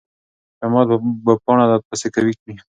شمال 0.59 0.85
به 1.25 1.33
پاڼه 1.43 1.65
لا 1.69 1.77
پسې 1.87 2.07
قوي 2.15 2.33
کړي. 2.41 2.53